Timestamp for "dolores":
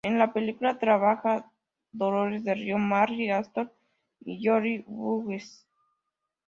1.91-2.43